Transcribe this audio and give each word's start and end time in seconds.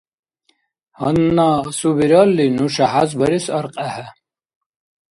Гьанна 0.97 1.49
асубиралли 1.69 2.45
нуша 2.55 2.87
хӀяз 2.91 3.11
барес 3.19 3.45
аркьехӀе. 3.57 4.05